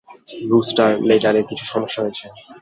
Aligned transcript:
Rooster, 0.49 0.91
লেজারে 1.09 1.41
কিছু 1.49 1.65
সমস্যা 1.65 1.99
হয়েছে। 2.03 2.25